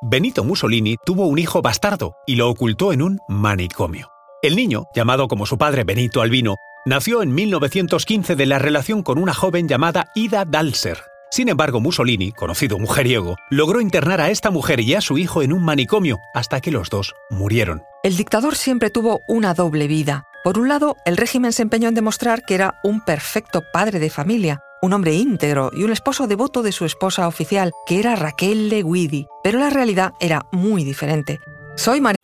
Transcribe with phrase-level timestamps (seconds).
[0.00, 4.12] Benito Mussolini tuvo un hijo bastardo y lo ocultó en un manicomio.
[4.42, 6.54] El niño, llamado como su padre Benito Albino,
[6.86, 11.02] nació en 1915 de la relación con una joven llamada Ida Dalser.
[11.32, 15.52] Sin embargo, Mussolini, conocido mujeriego, logró internar a esta mujer y a su hijo en
[15.52, 17.82] un manicomio hasta que los dos murieron.
[18.04, 20.28] El dictador siempre tuvo una doble vida.
[20.44, 24.10] Por un lado, el régimen se empeñó en demostrar que era un perfecto padre de
[24.10, 28.70] familia, un hombre íntegro y un esposo devoto de su esposa oficial, que era Raquel
[28.70, 29.26] de Guidi.
[29.42, 31.40] Pero la realidad era muy diferente.
[31.76, 32.16] Soy María.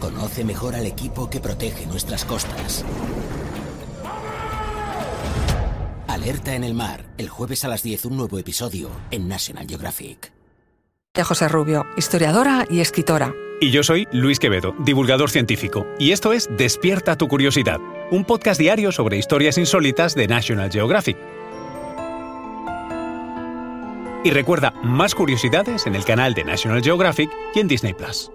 [0.00, 2.84] Conoce mejor al equipo que protege nuestras costas.
[6.08, 10.32] Alerta en el mar, el jueves a las 10 un nuevo episodio en National Geographic.
[11.24, 13.34] José Rubio, historiadora y escritora.
[13.62, 17.78] Y yo soy Luis Quevedo, divulgador científico, y esto es Despierta tu curiosidad,
[18.10, 21.16] un podcast diario sobre historias insólitas de National Geographic.
[24.24, 28.32] Y recuerda más curiosidades en el canal de National Geographic y en Disney Plus.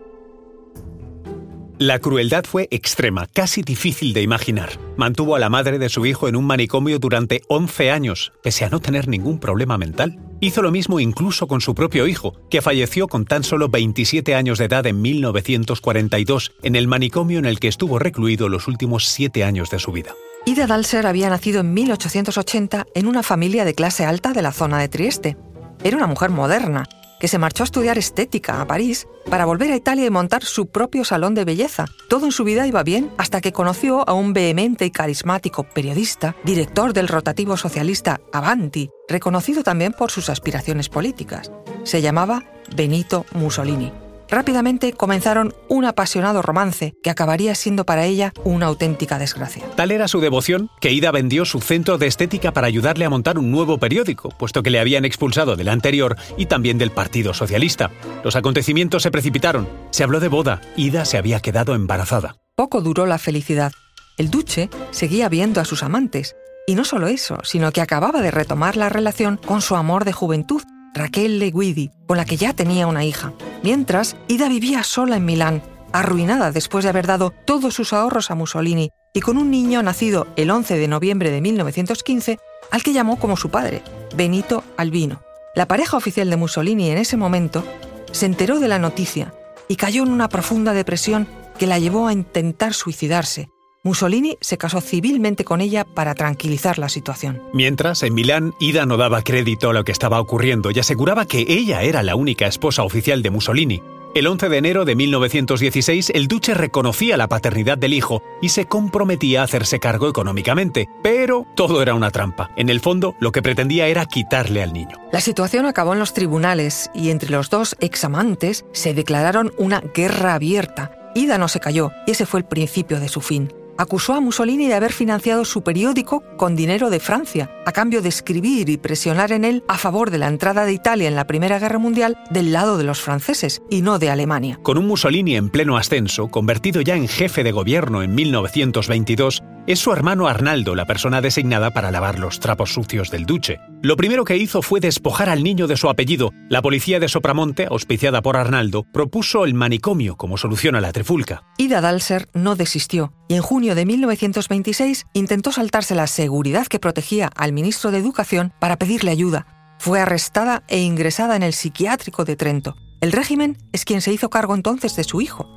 [1.77, 4.69] La crueldad fue extrema, casi difícil de imaginar.
[4.95, 8.69] Mantuvo a la madre de su hijo en un manicomio durante 11 años, pese a
[8.69, 10.17] no tener ningún problema mental.
[10.39, 14.59] Hizo lo mismo incluso con su propio hijo, que falleció con tan solo 27 años
[14.59, 19.43] de edad en 1942, en el manicomio en el que estuvo recluido los últimos siete
[19.43, 20.13] años de su vida.
[20.45, 24.79] Ida Dalser había nacido en 1880 en una familia de clase alta de la zona
[24.79, 25.37] de Trieste.
[25.83, 26.87] Era una mujer moderna,
[27.19, 30.67] que se marchó a estudiar estética a París para volver a Italia y montar su
[30.67, 31.85] propio salón de belleza.
[32.09, 36.35] Todo en su vida iba bien hasta que conoció a un vehemente y carismático periodista,
[36.43, 41.51] director del rotativo socialista Avanti, reconocido también por sus aspiraciones políticas.
[41.83, 42.43] Se llamaba
[42.75, 44.06] Benito Mussolini.
[44.29, 49.63] Rápidamente comenzaron un apasionado romance que acabaría siendo para ella una auténtica desgracia.
[49.75, 53.37] Tal era su devoción que Ida vendió su centro de estética para ayudarle a montar
[53.37, 57.91] un nuevo periódico, puesto que le habían expulsado del anterior y también del Partido Socialista.
[58.23, 59.67] Los acontecimientos se precipitaron.
[59.91, 60.61] Se habló de boda.
[60.75, 62.35] Ida se había quedado embarazada.
[62.55, 63.71] Poco duró la felicidad.
[64.17, 66.35] El duce seguía viendo a sus amantes.
[66.65, 70.11] Y no solo eso, sino que acababa de retomar la relación con su amor de
[70.11, 70.61] juventud,
[70.93, 73.31] Raquel Le Guidi, con la que ya tenía una hija.
[73.63, 78.35] Mientras, Ida vivía sola en Milán, arruinada después de haber dado todos sus ahorros a
[78.35, 82.39] Mussolini y con un niño nacido el 11 de noviembre de 1915
[82.71, 83.81] al que llamó como su padre,
[84.15, 85.21] Benito Albino.
[85.55, 87.63] La pareja oficial de Mussolini en ese momento
[88.11, 89.33] se enteró de la noticia
[89.67, 93.49] y cayó en una profunda depresión que la llevó a intentar suicidarse,
[93.87, 97.41] Mussolini se casó civilmente con ella para tranquilizar la situación.
[97.53, 101.45] Mientras, en Milán, Ida no daba crédito a lo que estaba ocurriendo y aseguraba que
[101.47, 103.81] ella era la única esposa oficial de Mussolini.
[104.13, 108.65] El 11 de enero de 1916, el duce reconocía la paternidad del hijo y se
[108.65, 112.49] comprometía a hacerse cargo económicamente, pero todo era una trampa.
[112.57, 114.97] En el fondo, lo que pretendía era quitarle al niño.
[115.13, 120.33] La situación acabó en los tribunales y entre los dos examantes se declararon una guerra
[120.33, 120.91] abierta.
[121.15, 124.67] Ida no se cayó y ese fue el principio de su fin acusó a Mussolini
[124.67, 129.31] de haber financiado su periódico con dinero de Francia, a cambio de escribir y presionar
[129.31, 132.51] en él a favor de la entrada de Italia en la Primera Guerra Mundial del
[132.51, 134.59] lado de los franceses y no de Alemania.
[134.63, 139.79] Con un Mussolini en pleno ascenso, convertido ya en jefe de gobierno en 1922, es
[139.79, 143.59] su hermano Arnaldo la persona designada para lavar los trapos sucios del duce.
[143.81, 146.31] Lo primero que hizo fue despojar al niño de su apellido.
[146.49, 151.43] La policía de Sopramonte, auspiciada por Arnaldo, propuso el manicomio como solución a la trifulca.
[151.57, 157.29] Ida Dalser no desistió y en junio de 1926 intentó saltarse la seguridad que protegía
[157.35, 159.47] al ministro de Educación para pedirle ayuda.
[159.79, 162.75] Fue arrestada e ingresada en el psiquiátrico de Trento.
[163.01, 165.47] El régimen es quien se hizo cargo entonces de su hijo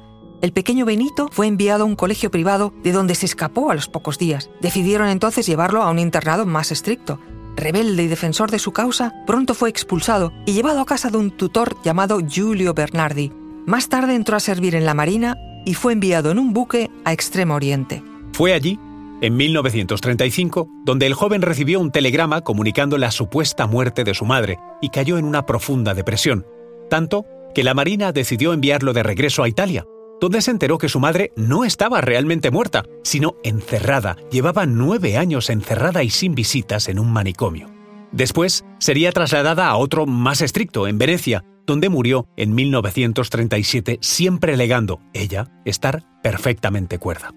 [0.42, 3.88] el pequeño Benito fue enviado a un colegio privado de donde se escapó a los
[3.88, 4.48] pocos días.
[4.62, 7.20] Decidieron entonces llevarlo a un internado más estricto.
[7.56, 11.30] Rebelde y defensor de su causa, pronto fue expulsado y llevado a casa de un
[11.30, 13.32] tutor llamado Giulio Bernardi.
[13.66, 17.12] Más tarde entró a servir en la Marina y fue enviado en un buque a
[17.12, 18.02] Extremo Oriente.
[18.32, 18.78] Fue allí,
[19.20, 24.58] en 1935, donde el joven recibió un telegrama comunicando la supuesta muerte de su madre
[24.80, 26.46] y cayó en una profunda depresión,
[26.88, 27.24] tanto
[27.54, 29.84] que la Marina decidió enviarlo de regreso a Italia,
[30.20, 34.16] donde se enteró que su madre no estaba realmente muerta, sino encerrada.
[34.30, 37.68] Llevaba nueve años encerrada y sin visitas en un manicomio.
[38.12, 45.00] Después sería trasladada a otro más estricto, en Venecia, donde murió en 1937, siempre legando,
[45.12, 47.32] ella, estar perfectamente cuerda.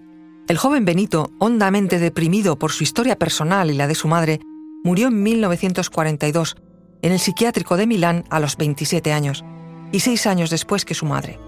[0.48, 4.40] El joven Benito, hondamente deprimido por su historia personal y la de su madre,
[4.82, 6.56] murió en 1942
[7.02, 9.44] en el psiquiátrico de Milán a los 27 años,
[9.92, 11.38] y seis años después que su madre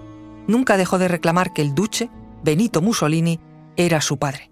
[0.47, 2.09] nunca dejó de reclamar que el duce,
[2.43, 3.39] Benito Mussolini,
[3.75, 4.51] era su padre.